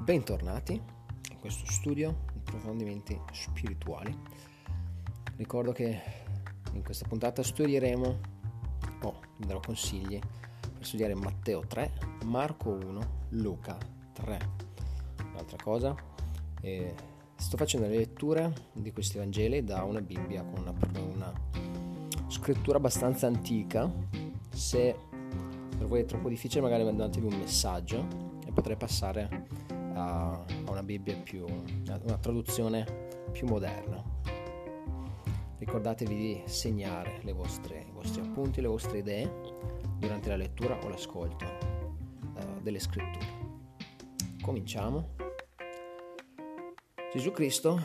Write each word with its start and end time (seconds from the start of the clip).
Bentornati 0.00 0.72
in 0.72 1.38
questo 1.38 1.70
studio 1.70 2.24
di 2.32 2.38
approfondimenti 2.38 3.20
spirituali. 3.32 4.18
Ricordo 5.36 5.72
che 5.72 6.00
in 6.72 6.82
questa 6.82 7.06
puntata 7.06 7.42
studieremo, 7.42 8.20
o 9.02 9.06
oh, 9.06 9.20
darò 9.36 9.60
consigli 9.60 10.18
per 10.18 10.86
studiare 10.86 11.14
Matteo 11.14 11.60
3, 11.60 11.92
Marco 12.24 12.70
1, 12.70 13.00
Luca 13.30 13.76
3. 14.14 14.38
Un'altra 15.32 15.58
cosa, 15.62 15.94
eh, 16.62 16.94
sto 17.36 17.58
facendo 17.58 17.86
le 17.86 17.96
letture 17.96 18.52
di 18.72 18.92
questi 18.92 19.18
Vangeli 19.18 19.62
da 19.62 19.84
una 19.84 20.00
Bibbia 20.00 20.42
con 20.42 20.62
una, 20.62 20.74
una 21.12 21.32
scrittura 22.28 22.78
abbastanza 22.78 23.26
antica. 23.26 23.92
Se 24.48 24.96
per 25.76 25.86
voi 25.86 26.00
è 26.00 26.04
troppo 26.06 26.30
difficile 26.30 26.62
magari 26.62 26.84
mandatevi 26.84 27.26
un 27.26 27.38
messaggio 27.38 28.06
e 28.46 28.50
potrei 28.50 28.76
passare 28.76 29.68
a, 30.00 30.30
a 30.32 30.70
una 30.70 30.82
Bibbia 30.82 31.16
più, 31.16 31.44
una 31.44 32.18
traduzione 32.18 33.08
più 33.32 33.46
moderna. 33.46 34.02
Ricordatevi 35.58 36.14
di 36.14 36.42
segnare 36.46 37.20
vostre, 37.32 37.84
i 37.86 37.92
vostri 37.92 38.22
appunti, 38.22 38.60
le 38.60 38.68
vostre 38.68 38.98
idee 38.98 39.30
durante 39.98 40.30
la 40.30 40.36
lettura 40.36 40.78
o 40.82 40.88
l'ascolto 40.88 41.44
uh, 41.44 42.62
delle 42.62 42.78
scritture. 42.78 43.38
Cominciamo. 44.40 45.16
Gesù 47.12 47.30
Cristo 47.32 47.80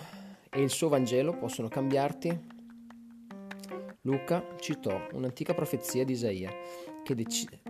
e 0.49 0.61
il 0.61 0.69
suo 0.69 0.87
Vangelo 0.87 1.35
possono 1.37 1.67
cambiarti 1.67 2.53
Luca 4.01 4.45
citò 4.59 5.07
un'antica 5.13 5.55
profezia 5.55 6.05
di 6.05 6.13
Isaia 6.13 6.51
che 7.03 7.15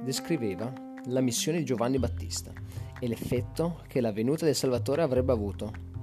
descriveva 0.03 0.95
la 1.05 1.22
missione 1.22 1.59
di 1.59 1.66
Giovanni 1.66 2.00
Battista 2.00 2.52
e 3.00 3.08
l'effetto 3.08 3.81
che 3.88 4.02
la 4.02 4.11
venuta 4.11 4.45
del 4.45 4.56
Salvatore 4.56 5.02
avrebbe 5.02 5.31
avuto. 5.31 5.94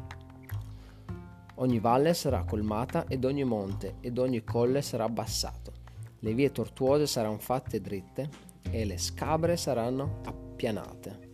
Ogni 1.56 1.78
valle 1.78 2.14
sarà 2.14 2.44
colmata 2.44 3.06
ed 3.08 3.24
ogni 3.24 3.44
monte 3.44 3.96
ed 4.00 4.18
ogni 4.18 4.44
colle 4.44 4.82
sarà 4.82 5.04
abbassato. 5.04 5.72
Le 6.20 6.34
vie 6.34 6.52
tortuose 6.52 7.06
saranno 7.06 7.38
fatte 7.38 7.80
dritte 7.80 8.28
e 8.70 8.84
le 8.84 8.98
scabre 8.98 9.56
saranno 9.56 10.20
appianate. 10.24 11.30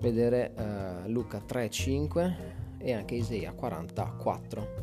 Vedere 0.00 0.54
uh, 0.56 1.10
Luca 1.10 1.42
3,5 1.46 2.34
e 2.78 2.92
anche 2.92 3.14
Isaia 3.14 3.52
44. 3.52 4.78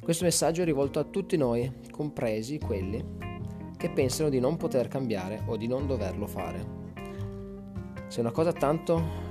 Questo 0.00 0.24
messaggio 0.24 0.62
è 0.62 0.64
rivolto 0.64 1.00
a 1.00 1.04
tutti 1.04 1.36
noi, 1.36 1.80
compresi 1.90 2.58
quelli 2.58 3.25
che 3.76 3.90
pensano 3.90 4.28
di 4.28 4.40
non 4.40 4.56
poter 4.56 4.88
cambiare 4.88 5.42
o 5.46 5.56
di 5.56 5.66
non 5.66 5.86
doverlo 5.86 6.26
fare. 6.26 6.84
Se 8.08 8.20
una 8.20 8.30
cosa 8.30 8.52
tanto 8.52 9.24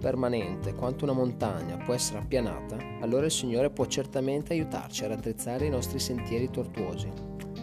permanente 0.00 0.74
quanto 0.74 1.04
una 1.04 1.12
montagna 1.12 1.76
può 1.76 1.94
essere 1.94 2.18
appianata, 2.18 2.76
allora 3.00 3.26
il 3.26 3.30
Signore 3.30 3.70
può 3.70 3.86
certamente 3.86 4.52
aiutarci 4.52 5.04
a 5.04 5.08
raddrizzare 5.08 5.66
i 5.66 5.70
nostri 5.70 5.98
sentieri 6.00 6.50
tortuosi. 6.50 7.08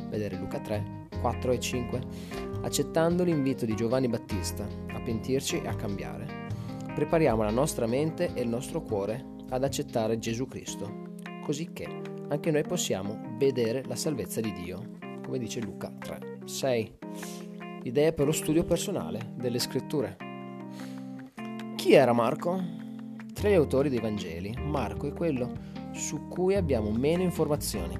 Vedere 0.09 0.37
Luca 0.37 0.59
3, 0.59 1.07
4 1.19 1.51
e 1.51 1.59
5, 1.59 2.01
accettando 2.61 3.23
l'invito 3.23 3.65
di 3.65 3.75
Giovanni 3.75 4.07
Battista 4.07 4.63
a 4.63 5.01
pentirci 5.01 5.61
e 5.61 5.67
a 5.67 5.75
cambiare. 5.75 6.47
Prepariamo 6.95 7.43
la 7.43 7.51
nostra 7.51 7.85
mente 7.85 8.31
e 8.33 8.41
il 8.41 8.49
nostro 8.49 8.81
cuore 8.81 9.37
ad 9.49 9.63
accettare 9.63 10.17
Gesù 10.17 10.47
Cristo, 10.47 11.11
così 11.43 11.71
che 11.73 11.87
anche 12.29 12.51
noi 12.51 12.63
possiamo 12.63 13.35
vedere 13.37 13.83
la 13.85 13.95
salvezza 13.95 14.39
di 14.39 14.53
Dio, 14.53 14.97
come 15.23 15.39
dice 15.39 15.59
Luca 15.59 15.91
3. 15.97 16.28
6. 16.49 16.97
Idee 17.83 18.11
per 18.11 18.25
lo 18.25 18.31
studio 18.31 18.63
personale 18.63 19.33
delle 19.35 19.59
scritture. 19.59 20.17
Chi 21.75 21.93
era 21.93 22.11
Marco? 22.11 22.59
Tra 23.33 23.49
gli 23.49 23.53
autori 23.53 23.89
dei 23.89 23.99
Vangeli, 23.99 24.55
Marco 24.59 25.07
è 25.07 25.13
quello 25.13 25.51
su 25.91 26.27
cui 26.27 26.55
abbiamo 26.55 26.91
meno 26.91 27.21
informazioni. 27.21 27.95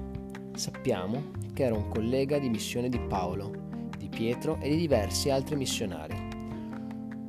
Sappiamo 0.54 1.30
che 1.54 1.62
era 1.62 1.76
un 1.76 1.88
collega 1.88 2.38
di 2.38 2.48
missione 2.48 2.88
di 2.88 2.98
Paolo, 2.98 3.52
di 3.96 4.08
Pietro 4.08 4.58
e 4.60 4.68
di 4.68 4.76
diversi 4.76 5.30
altri 5.30 5.56
missionari. 5.56 6.28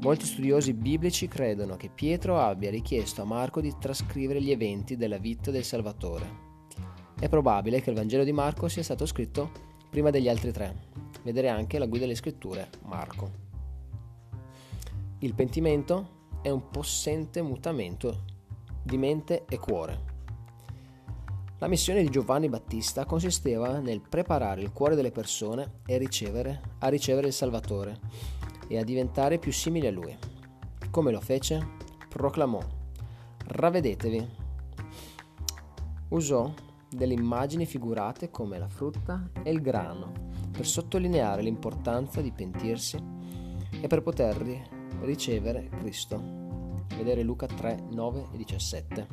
Molti 0.01 0.25
studiosi 0.25 0.73
biblici 0.73 1.28
credono 1.28 1.78
che 1.78 1.91
Pietro 1.94 2.40
abbia 2.40 2.72
richiesto 2.72 3.22
a 3.22 3.25
Marco 3.25 3.62
di 3.62 3.73
trascrivere 3.79 4.41
gli 4.41 4.51
eventi 4.51 4.97
della 4.97 5.19
vita 5.19 5.51
del 5.51 5.63
Salvatore 5.63 6.50
è 7.22 7.29
probabile 7.29 7.81
che 7.81 7.91
il 7.91 7.96
Vangelo 7.96 8.23
di 8.23 8.31
Marco 8.31 8.67
sia 8.67 8.81
stato 8.81 9.06
scritto 9.06 9.51
prima 9.91 10.09
degli 10.09 10.28
altri 10.28 10.51
tre. 10.51 11.10
Vedere 11.24 11.50
anche 11.50 11.78
la 11.78 11.86
guida 11.86 12.06
delle 12.06 12.18
scritture, 12.18 12.70
Marco. 12.86 13.50
Il 15.20 15.36
pentimento 15.36 16.20
è 16.42 16.50
un 16.50 16.70
possente 16.70 17.44
mutamento 17.44 18.24
di 18.82 18.98
mente 18.98 19.46
e 19.48 19.59
cuore. 19.59 20.09
La 21.59 21.68
missione 21.68 22.02
di 22.02 22.09
Giovanni 22.09 22.50
Battista 22.50 23.06
consisteva 23.06 23.78
nel 23.78 24.02
preparare 24.02 24.62
il 24.62 24.72
cuore 24.72 24.96
delle 24.96 25.12
persone 25.12 25.82
ricevere, 25.86 26.59
a 26.80 26.88
ricevere 26.88 27.28
il 27.28 27.34
Salvatore 27.34 28.00
e 28.68 28.80
a 28.80 28.84
diventare 28.84 29.38
più 29.38 29.53
simili 29.53 29.86
a 29.86 29.92
Lui. 29.92 30.18
Come 30.90 31.12
lo 31.12 31.22
fece? 31.22 31.64
Proclamò, 32.09 32.59
ravvedetevi. 33.46 34.28
Usò 36.09 36.52
delle 36.90 37.14
immagini 37.14 37.68
figurate 37.68 38.32
come 38.32 38.58
la 38.58 38.68
frutta 38.68 39.30
e 39.44 39.52
il 39.52 39.62
grano 39.62 40.31
per 40.61 40.69
sottolineare 40.69 41.41
l'importanza 41.41 42.22
di 42.22 42.31
pentirsi 42.31 42.95
e 43.81 43.88
per 43.88 44.03
poter 44.03 44.38
ricevere 45.01 45.67
Cristo. 45.79 46.22
Vedere 46.95 47.23
Luca 47.23 47.47
3, 47.47 47.85
9 47.89 48.27
e 48.31 48.38
17. 48.38 49.07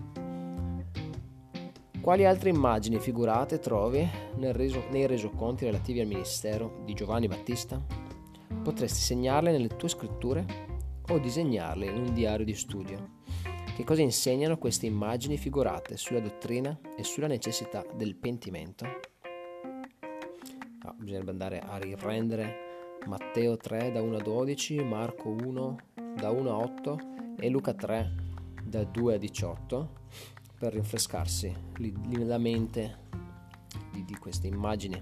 Quali 2.03 2.27
altre 2.27 2.51
immagini 2.51 2.99
figurate 2.99 3.61
trovi 3.61 4.07
reso, 4.39 4.89
nei 4.91 5.07
resoconti 5.07 5.65
relativi 5.65 6.01
al 6.01 6.07
ministero 6.07 6.83
di 6.85 6.93
Giovanni 6.93 7.29
Battista? 7.29 7.83
Potresti 8.63 9.01
segnarle 9.01 9.51
nelle 9.51 9.69
tue 9.69 9.89
scritture 9.89 10.45
o 11.09 11.19
disegnarle 11.19 11.87
in 11.87 11.97
un 11.97 12.13
diario 12.13 12.45
di 12.45 12.55
studio. 12.55 13.17
Che 13.75 13.85
cosa 13.85 14.03
insegnano 14.03 14.59
queste 14.59 14.85
immagini 14.85 15.39
figurate 15.39 15.97
sulla 15.97 16.21
dottrina 16.21 16.79
e 16.95 17.05
sulla 17.05 17.27
necessità 17.27 17.87
del 17.97 18.17
pentimento? 18.17 18.85
Bisognerebbe 20.99 21.31
andare 21.31 21.61
a 21.61 21.79
riprendere 21.79 22.99
Matteo 23.07 23.57
3 23.57 23.93
da 23.93 24.03
1 24.03 24.17
a 24.17 24.21
12, 24.21 24.83
Marco 24.83 25.29
1 25.29 25.77
da 26.17 26.31
1 26.31 26.51
a 26.51 26.57
8 26.57 26.99
e 27.39 27.49
Luca 27.49 27.73
3 27.73 28.15
da 28.65 28.83
2 28.83 29.15
a 29.15 29.17
18 29.17 29.91
per 30.59 30.73
rinfrescarsi 30.73 31.55
la 32.27 32.39
mente 32.39 32.97
di, 33.93 34.05
di 34.05 34.15
queste 34.17 34.49
immagini. 34.49 35.01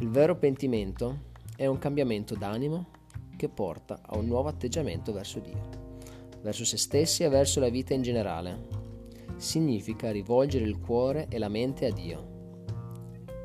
Il 0.00 0.08
vero 0.08 0.36
pentimento 0.36 1.30
è 1.56 1.66
un 1.66 1.78
cambiamento 1.78 2.34
d'animo 2.34 2.88
che 3.36 3.48
porta 3.48 4.00
a 4.02 4.18
un 4.18 4.26
nuovo 4.26 4.48
atteggiamento 4.48 5.12
verso 5.12 5.38
Dio 5.38 5.82
verso 6.42 6.64
se 6.64 6.76
stessi 6.76 7.22
e 7.22 7.28
verso 7.28 7.60
la 7.60 7.68
vita 7.68 7.94
in 7.94 8.02
generale. 8.02 8.80
Significa 9.36 10.10
rivolgere 10.10 10.64
il 10.64 10.80
cuore 10.80 11.26
e 11.28 11.38
la 11.38 11.48
mente 11.48 11.86
a 11.86 11.92
Dio. 11.92 12.31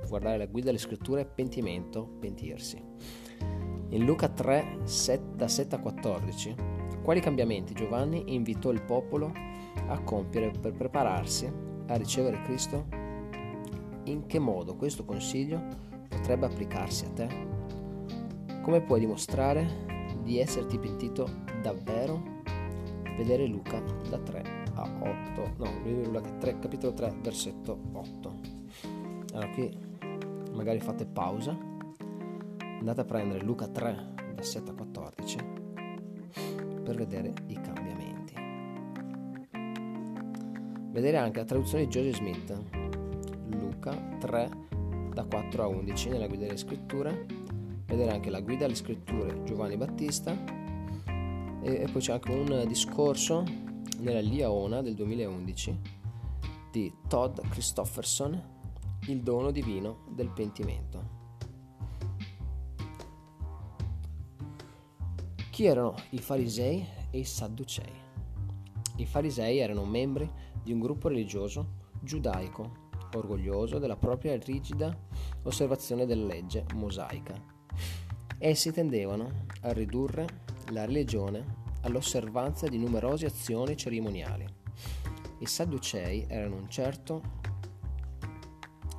Guardare 0.07 0.37
la 0.37 0.45
guida 0.45 0.67
delle 0.67 0.77
scritture 0.77 1.25
pentimento, 1.25 2.07
pentirsi. 2.19 2.81
In 3.89 4.05
Luca 4.05 4.29
3, 4.29 4.79
7, 4.83 5.35
da 5.35 5.47
7 5.47 5.75
a 5.75 5.79
14, 5.79 6.55
quali 7.03 7.19
cambiamenti 7.19 7.73
Giovanni 7.73 8.33
invitò 8.33 8.71
il 8.71 8.81
popolo 8.81 9.31
a 9.87 9.99
compiere 10.01 10.51
per 10.51 10.73
prepararsi 10.73 11.51
a 11.87 11.95
ricevere 11.95 12.41
Cristo? 12.43 12.85
In 14.05 14.25
che 14.25 14.39
modo 14.39 14.75
questo 14.75 15.05
consiglio 15.05 15.61
potrebbe 16.09 16.45
applicarsi 16.45 17.05
a 17.05 17.09
te? 17.09 17.27
Come 18.61 18.81
puoi 18.81 18.99
dimostrare 18.99 19.85
di 20.23 20.39
esserti 20.39 20.77
pentito 20.77 21.29
davvero 21.61 22.35
vedere 23.17 23.45
Luca 23.45 23.81
da 24.09 24.19
3 24.19 24.43
a 24.75 24.83
8, 25.33 25.53
no, 25.57 25.71
Luca 26.11 26.29
3, 26.29 26.59
capitolo 26.59 26.93
3, 26.93 27.15
versetto 27.21 27.79
8. 27.93 28.39
Allora 29.33 29.49
qui 29.49 29.86
magari 30.57 30.79
fate 30.79 31.05
pausa, 31.05 31.55
andate 32.79 33.01
a 33.01 33.05
prendere 33.05 33.43
Luca 33.43 33.67
3 33.67 34.15
da 34.33 34.41
7 34.41 34.71
a 34.71 34.73
14 34.73 35.37
per 36.83 36.95
vedere 36.95 37.31
i 37.45 37.61
cambiamenti. 37.61 38.33
Vedere 40.91 41.17
anche 41.17 41.39
la 41.39 41.45
traduzione 41.45 41.85
di 41.85 41.91
Joseph 41.91 42.15
Smith, 42.15 42.59
Luca 43.49 43.95
3 44.19 44.49
da 45.13 45.25
4 45.25 45.63
a 45.63 45.67
11 45.67 46.09
nella 46.09 46.27
guida 46.27 46.45
delle 46.45 46.57
scritture, 46.57 47.25
vedere 47.85 48.11
anche 48.11 48.31
la 48.31 48.41
guida 48.41 48.65
alle 48.65 48.75
scritture 48.75 49.43
Giovanni 49.43 49.77
Battista. 49.77 50.35
E, 51.61 51.81
e 51.81 51.87
poi 51.91 52.01
c'è 52.01 52.13
anche 52.13 52.31
un 52.31 52.65
discorso 52.67 53.43
nella 53.99 54.21
Liaona 54.21 54.81
del 54.81 54.95
2011 54.95 55.79
di 56.71 56.91
Todd 57.07 57.39
Christofferson, 57.49 58.56
Il 59.07 59.21
dono 59.21 59.51
divino 59.51 59.99
del 60.09 60.29
pentimento. 60.29 61.15
Chi 65.49 65.65
erano 65.65 65.95
i 66.09 66.17
farisei 66.17 66.85
e 67.09 67.19
i 67.19 67.23
Sadducei. 67.23 67.89
I 68.97 69.05
farisei 69.05 69.59
erano 69.59 69.85
membri 69.85 70.29
di 70.61 70.73
un 70.73 70.79
gruppo 70.79 71.07
religioso 71.07 71.85
giudaico, 72.01 72.89
orgoglioso 73.13 73.79
della 73.79 73.95
propria 73.95 74.37
rigida 74.37 74.93
osservazione 75.43 76.05
della 76.05 76.25
legge 76.25 76.65
mosaica. 76.73 77.33
Essi 78.37 78.73
tendevano 78.73 79.45
a 79.61 79.71
ridurre 79.71 80.27
la 80.71 80.83
religione 80.83 81.63
all'osservanza 81.83 82.67
di 82.67 82.77
numerose 82.77 83.27
azioni 83.27 83.77
cerimoniali. 83.77 84.45
I 85.39 85.45
Sadducei 85.45 86.25
erano 86.27 86.57
un 86.57 86.69
certo 86.69 87.55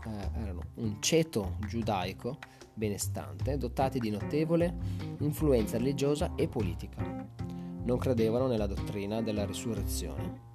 eh, 0.09 0.41
erano 0.41 0.63
un 0.75 0.97
ceto 1.01 1.57
giudaico 1.67 2.39
benestante, 2.75 3.57
dotati 3.57 3.99
di 3.99 4.11
notevole 4.11 4.75
influenza 5.19 5.79
religiosa 5.79 6.35
e 6.37 6.49
politica. 6.49 7.27
Non 7.83 7.99
credevano 7.99 8.47
nella 8.47 8.67
dottrina 8.67 9.21
della 9.21 9.45
risurrezione. 9.45 10.47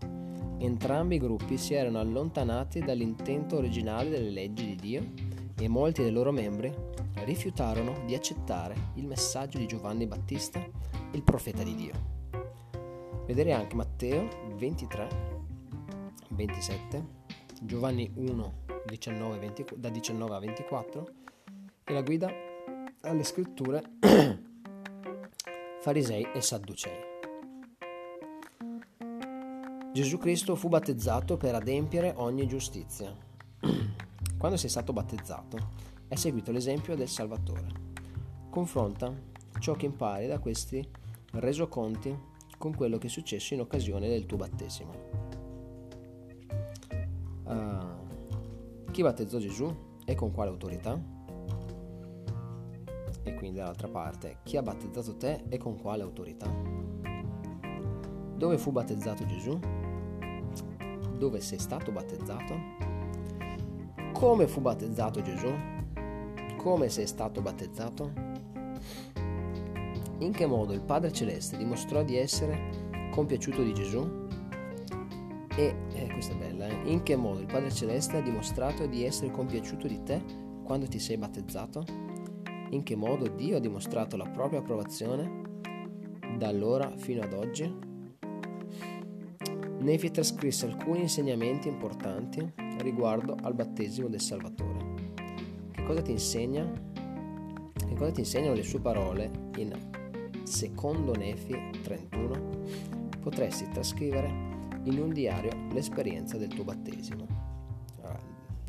Entrambi 0.60 1.16
i 1.16 1.20
gruppi 1.20 1.58
si 1.58 1.74
erano 1.74 2.00
allontanati 2.00 2.80
dall'intento 2.80 3.58
originale 3.58 4.10
delle 4.10 4.30
leggi 4.30 4.66
di 4.66 4.76
Dio 4.76 5.12
e 5.60 5.68
molti 5.68 6.02
dei 6.02 6.12
loro 6.12 6.32
membri 6.32 6.74
rifiutarono 7.26 8.04
di 8.06 8.16
accettare 8.16 8.92
il 8.96 9.06
messaggio 9.06 9.58
di 9.58 9.66
Giovanni 9.66 10.08
Battista, 10.08 10.64
il 11.12 11.24
profeta 11.24 11.64
di 11.64 11.76
Dio. 11.76 12.12
Vedere 13.26 13.54
anche 13.54 13.76
Matteo 13.76 14.28
23, 14.58 15.08
27, 16.30 17.06
Giovanni 17.62 18.12
1, 18.16 18.63
19, 18.86 19.38
20, 19.40 19.66
da 19.76 19.90
19 19.90 20.36
a 20.36 20.40
24 20.40 21.08
e 21.84 21.94
la 21.94 22.02
guida 22.02 22.32
alle 23.02 23.24
scritture 23.24 23.82
farisei 25.82 26.28
e 26.34 26.42
sadducei. 26.42 27.12
Gesù 29.94 30.18
Cristo 30.18 30.56
fu 30.56 30.70
battezzato 30.70 31.38
per 31.38 31.54
adempiere 31.56 32.14
ogni 32.16 32.48
giustizia. 32.48 33.16
Quando 34.38 34.58
sei 34.58 34.70
stato 34.70 34.92
battezzato, 34.92 35.58
hai 36.08 36.18
seguito 36.18 36.52
l'esempio 36.52 36.96
del 36.96 37.08
Salvatore. 37.08 37.68
Confronta 38.50 39.14
ciò 39.60 39.74
che 39.74 39.86
impari 39.86 40.28
da 40.28 40.40
questi 40.40 40.86
resoconti 41.34 42.16
con 42.58 42.76
quello 42.76 42.98
che 42.98 43.08
è 43.08 43.10
successo 43.10 43.54
in 43.54 43.60
occasione 43.60 44.08
del 44.08 44.26
tuo 44.26 44.38
battesimo. 44.38 45.13
Chi 48.94 49.02
battezzò 49.02 49.40
Gesù 49.40 49.76
e 50.06 50.14
con 50.14 50.32
quale 50.32 50.52
autorità? 50.52 51.02
E 53.24 53.34
quindi 53.34 53.58
dall'altra 53.58 53.88
parte, 53.88 54.38
chi 54.44 54.56
ha 54.56 54.62
battezzato 54.62 55.18
te 55.18 55.46
e 55.50 55.58
con 55.58 55.82
quale 55.82 56.04
autorità? 56.04 56.48
Dove 58.36 58.58
fu 58.60 58.72
battezzato 58.72 59.26
Gesù? 59.26 59.60
Dove 61.18 61.42
sei 61.42 61.58
stato 61.58 61.92
battezzato? 61.92 62.56
Come 64.12 64.48
fu 64.48 64.62
battezzato 64.62 65.24
Gesù? 65.24 65.52
Come 66.58 66.88
sei 66.90 67.08
stato 67.08 67.42
battezzato? 67.42 68.12
In 70.20 70.32
che 70.32 70.46
modo 70.46 70.72
il 70.72 70.82
Padre 70.82 71.12
Celeste 71.12 71.58
dimostrò 71.58 72.04
di 72.04 72.16
essere 72.16 73.10
compiaciuto 73.10 73.64
di 73.64 73.74
Gesù? 73.74 74.23
E, 75.56 75.76
eh, 75.94 76.08
questa 76.12 76.34
è 76.34 76.36
bella, 76.36 76.68
eh? 76.68 76.92
in 76.92 77.04
che 77.04 77.16
modo 77.16 77.40
il 77.40 77.46
Padre 77.46 77.72
Celeste 77.72 78.18
ha 78.18 78.22
dimostrato 78.22 78.88
di 78.88 79.04
essere 79.04 79.30
compiaciuto 79.30 79.88
di 79.88 80.02
te 80.02 80.20
quando 80.64 80.88
ti 80.88 80.98
sei 80.98 81.18
battezzato? 81.18 81.86
In 82.72 82.82
che 82.82 82.96
modo 82.96 83.28
Dio 83.28 83.58
ha 83.58 83.60
dimostrato 83.60 84.18
la 84.18 84.28
propria 84.28 84.60
approvazione 84.60 85.42
da 86.40 86.48
allora 86.48 86.98
fino 86.98 87.22
ad 87.22 87.34
oggi? 87.34 87.72
Nefi 89.78 90.10
trascrisse 90.10 90.66
alcuni 90.66 91.02
insegnamenti 91.02 91.68
importanti 91.68 92.52
riguardo 92.80 93.36
al 93.40 93.54
battesimo 93.54 94.08
del 94.08 94.22
Salvatore. 94.22 95.14
Che 95.70 95.84
cosa 95.84 96.02
ti 96.02 96.12
insegna? 96.12 96.68
Che 97.74 97.94
cosa 97.94 98.12
ti 98.12 98.22
insegnano 98.22 98.56
le 98.56 98.64
sue 98.64 98.80
parole 98.80 99.30
in 99.58 99.72
secondo 100.46 101.14
Nefi 101.14 101.56
31? 101.84 102.50
Potresti 103.20 103.70
trascrivere 103.72 104.53
in 104.84 105.00
un 105.00 105.14
diario 105.14 105.52
l'esperienza 105.72 106.38
del 106.38 106.50
tuo 106.50 106.64
battesimo. 106.64 107.52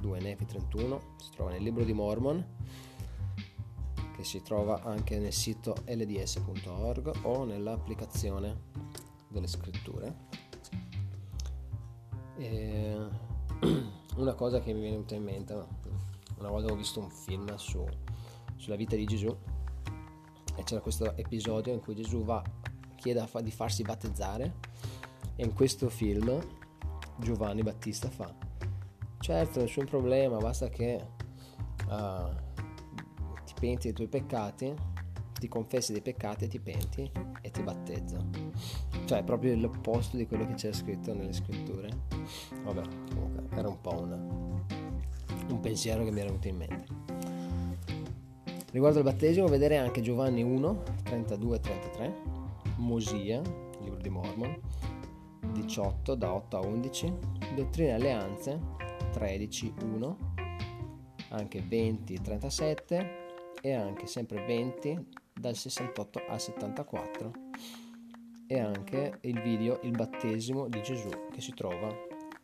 2 0.04 0.20
Nefi 0.20 0.44
31 0.44 1.00
si 1.16 1.30
trova 1.30 1.50
nel 1.52 1.62
libro 1.62 1.82
di 1.82 1.94
Mormon 1.94 2.44
che 4.14 4.22
si 4.22 4.42
trova 4.42 4.82
anche 4.82 5.18
nel 5.18 5.32
sito 5.32 5.74
lds.org 5.86 7.20
o 7.22 7.44
nell'applicazione 7.44 8.64
delle 9.28 9.46
scritture. 9.46 10.14
E 12.36 12.96
una 14.16 14.34
cosa 14.34 14.60
che 14.60 14.72
mi 14.72 14.80
viene 14.80 14.96
venuta 14.96 15.14
in 15.14 15.24
mente, 15.24 15.54
una 16.38 16.50
volta 16.50 16.72
ho 16.72 16.76
visto 16.76 17.00
un 17.00 17.10
film 17.10 17.54
su, 17.56 17.84
sulla 18.56 18.76
vita 18.76 18.94
di 18.94 19.06
Gesù 19.06 19.34
e 20.56 20.62
c'era 20.62 20.80
questo 20.80 21.16
episodio 21.16 21.72
in 21.72 21.80
cui 21.80 21.94
Gesù 21.94 22.22
va, 22.24 22.42
chiede 22.96 23.26
di 23.42 23.50
farsi 23.50 23.82
battezzare 23.82 24.54
e 25.36 25.44
in 25.44 25.52
questo 25.52 25.88
film 25.88 26.40
Giovanni 27.18 27.62
Battista 27.62 28.08
fa, 28.08 28.32
certo 29.18 29.60
nessun 29.60 29.86
problema, 29.86 30.36
basta 30.38 30.68
che 30.68 31.00
uh, 31.88 32.34
ti 33.44 33.54
penti 33.58 33.84
dei 33.84 33.92
tuoi 33.92 34.08
peccati, 34.08 34.74
ti 35.38 35.48
confessi 35.48 35.92
dei 35.92 36.02
peccati 36.02 36.44
e 36.44 36.48
ti 36.48 36.60
penti 36.60 37.10
e 37.40 37.50
ti 37.50 37.62
battezza. 37.62 38.18
Cioè 39.04 39.18
è 39.18 39.24
proprio 39.24 39.54
l'opposto 39.56 40.16
di 40.16 40.26
quello 40.26 40.46
che 40.46 40.54
c'è 40.54 40.72
scritto 40.72 41.12
nelle 41.14 41.32
scritture. 41.32 41.88
Vabbè, 42.62 42.82
comunque 43.12 43.56
era 43.56 43.68
un 43.68 43.80
po' 43.80 44.00
una, 44.00 44.16
un 44.16 45.60
pensiero 45.60 46.04
che 46.04 46.10
mi 46.10 46.20
era 46.20 46.28
venuto 46.28 46.48
in 46.48 46.56
mente. 46.56 46.84
Riguardo 48.72 48.98
al 48.98 49.04
battesimo, 49.04 49.46
vedere 49.46 49.76
anche 49.76 50.00
Giovanni 50.00 50.42
1, 50.42 50.82
32 51.04 51.60
33, 51.60 52.14
Mosia, 52.76 53.40
libro 53.80 54.00
di 54.00 54.08
Mormon, 54.08 54.58
18 55.54 56.14
da 56.16 56.34
8 56.34 56.56
a 56.56 56.60
11, 56.66 57.12
Dottrine 57.54 57.90
e 57.90 57.92
Alleanze 57.92 58.60
13 59.12 59.74
1, 59.82 60.34
anche 61.30 61.62
20 61.62 62.20
37 62.20 63.22
e 63.62 63.72
anche 63.72 64.06
sempre 64.06 64.44
20 64.44 65.06
dal 65.32 65.54
68 65.54 66.22
al 66.28 66.40
74 66.40 67.32
e 68.46 68.58
anche 68.58 69.18
il 69.22 69.40
video 69.40 69.80
Il 69.82 69.92
battesimo 69.92 70.68
di 70.68 70.82
Gesù 70.82 71.08
che 71.32 71.40
si 71.40 71.52
trova 71.54 71.88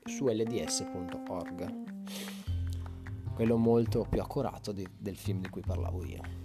su 0.04 0.26
lds.org. 0.28 1.88
Quello 3.34 3.56
molto 3.56 4.06
più 4.08 4.20
accurato 4.20 4.72
di, 4.72 4.86
del 4.96 5.16
film 5.16 5.40
di 5.40 5.48
cui 5.48 5.62
parlavo 5.62 6.04
io. 6.04 6.39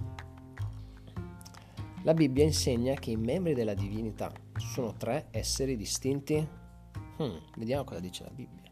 La 2.06 2.14
Bibbia 2.14 2.44
insegna 2.44 2.94
che 2.94 3.10
i 3.10 3.16
membri 3.16 3.56
della 3.56 3.74
divinità 3.74 4.32
sono 4.58 4.94
tre 4.94 5.26
esseri 5.32 5.76
distinti. 5.76 6.36
Hmm, 7.18 7.38
vediamo 7.58 7.84
cosa 7.84 8.00
dice 8.00 8.22
la 8.22 8.30
Bibbia. 8.30 8.70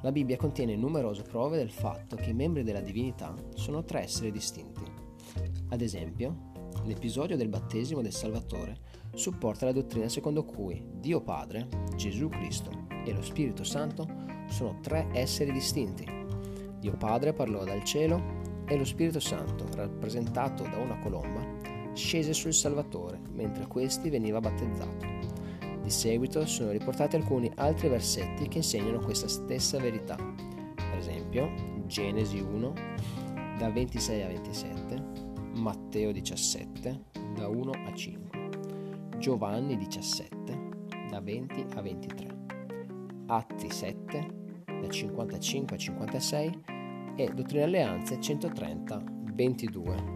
La 0.00 0.10
Bibbia 0.10 0.38
contiene 0.38 0.74
numerose 0.74 1.24
prove 1.24 1.58
del 1.58 1.70
fatto 1.70 2.16
che 2.16 2.30
i 2.30 2.34
membri 2.34 2.62
della 2.62 2.80
divinità 2.80 3.34
sono 3.52 3.84
tre 3.84 4.04
esseri 4.04 4.32
distinti. 4.32 4.82
Ad 5.68 5.82
esempio, 5.82 6.52
l'episodio 6.84 7.36
del 7.36 7.50
battesimo 7.50 8.00
del 8.00 8.14
Salvatore 8.14 8.78
supporta 9.12 9.66
la 9.66 9.72
dottrina 9.72 10.08
secondo 10.08 10.42
cui 10.42 10.82
Dio 10.90 11.20
Padre, 11.20 11.68
Gesù 11.96 12.30
Cristo 12.30 12.86
e 13.04 13.12
lo 13.12 13.20
Spirito 13.20 13.62
Santo 13.62 14.08
sono 14.48 14.78
tre 14.80 15.06
esseri 15.12 15.52
distinti. 15.52 16.06
Dio 16.78 16.96
Padre 16.96 17.34
parlò 17.34 17.62
dal 17.62 17.84
cielo 17.84 18.40
e 18.66 18.78
lo 18.78 18.84
Spirito 18.84 19.20
Santo, 19.20 19.66
rappresentato 19.74 20.62
da 20.62 20.78
una 20.78 20.98
colomba, 20.98 21.41
scese 21.94 22.32
sul 22.32 22.52
Salvatore 22.52 23.20
mentre 23.32 23.66
questi 23.66 24.10
veniva 24.10 24.40
battezzato. 24.40 25.06
Di 25.82 25.90
seguito 25.90 26.46
sono 26.46 26.70
riportati 26.70 27.16
alcuni 27.16 27.50
altri 27.56 27.88
versetti 27.88 28.46
che 28.48 28.58
insegnano 28.58 29.00
questa 29.00 29.28
stessa 29.28 29.78
verità. 29.78 30.16
Per 30.16 30.98
esempio, 30.98 31.50
Genesi 31.86 32.38
1, 32.38 32.72
da 33.58 33.70
26 33.70 34.22
a 34.22 34.26
27, 34.28 35.04
Matteo 35.54 36.12
17, 36.12 37.00
da 37.34 37.48
1 37.48 37.70
a 37.70 37.92
5. 37.92 38.50
Giovanni 39.18 39.76
17 39.76 40.70
da 41.10 41.20
20 41.20 41.66
a 41.74 41.82
23, 41.82 42.26
Atti 43.26 43.70
7 43.70 44.26
da 44.66 44.88
55 44.88 45.76
a 45.76 45.78
56 45.78 46.60
e 47.16 47.30
Dottrina 47.34 47.64
Alleanze 47.64 48.20
130 48.20 49.02
22. 49.34 50.11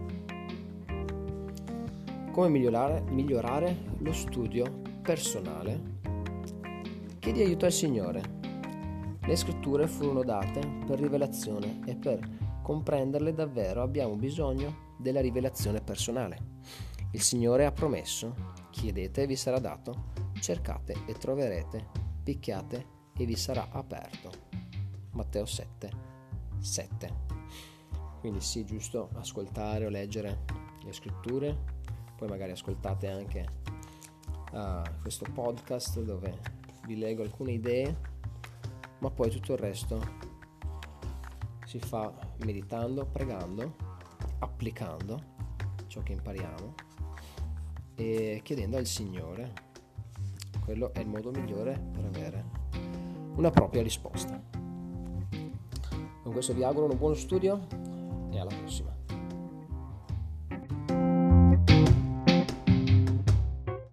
Come 2.37 2.51
migliorare, 2.51 3.01
migliorare 3.01 3.75
lo 4.01 4.13
studio 4.13 4.83
personale? 5.01 6.01
Chiedi 7.19 7.41
aiuto 7.41 7.65
al 7.65 7.73
Signore. 7.73 8.21
Le 9.23 9.37
scritture 9.37 9.87
furono 9.87 10.23
date 10.23 10.61
per 10.87 11.01
rivelazione 11.01 11.81
e 11.87 11.97
per 11.97 12.21
comprenderle 12.63 13.33
davvero 13.33 13.81
abbiamo 13.81 14.17
bisogno 14.17 14.97
della 14.99 15.23
rivelazione 15.23 15.81
personale. 15.81 16.59
Il 17.13 17.23
Signore 17.23 17.65
ha 17.65 17.73
promesso 17.73 18.35
chiedete 18.69 19.23
e 19.23 19.27
vi 19.27 19.37
sarà 19.37 19.59
dato, 19.59 20.13
cercate 20.39 20.95
e 21.07 21.15
troverete, 21.15 21.87
picchiate 22.23 22.87
e 23.17 23.25
vi 23.25 23.35
sarà 23.35 23.69
aperto. 23.71 24.31
Matteo 25.13 25.47
7, 25.47 25.91
7. 26.59 27.15
Quindi 28.21 28.43
sì, 28.43 28.63
giusto 28.67 29.09
ascoltare 29.15 29.87
o 29.87 29.89
leggere 29.89 30.45
le 30.85 30.93
scritture, 30.93 31.77
poi 32.17 32.29
magari 32.29 32.53
ascoltate 32.53 33.09
anche 33.09 33.47
uh, 34.53 34.83
questo 35.03 35.27
podcast 35.33 36.03
dove 36.03 36.39
vi 36.87 36.97
leggo 36.97 37.23
alcune 37.23 37.53
idee, 37.53 37.97
ma 38.99 39.11
poi 39.11 39.31
tutto 39.31 39.53
il 39.53 39.59
resto 39.59 40.01
si 41.67 41.79
fa 41.79 42.13
meditando, 42.45 43.05
pregando, 43.07 43.75
applicando 44.39 45.35
ciò 45.89 46.03
che 46.03 46.13
impariamo 46.13 46.75
e 47.97 48.41
chiedendo 48.43 48.77
al 48.77 48.87
Signore. 48.87 49.65
Quello 50.65 50.93
è 50.93 51.01
il 51.01 51.09
modo 51.09 51.31
migliore 51.31 51.79
per 51.93 52.05
avere 52.05 52.45
una 53.37 53.51
propria 53.51 53.83
risposta. 53.83 54.41
Con 56.23 56.33
questo 56.33 56.55
vi 56.55 56.65
auguro 56.65 56.91
un 56.91 56.99
buon 56.99 57.15
studio 57.15 57.67
e 58.31 58.39
alla 58.39 58.55
prossima. 58.55 58.96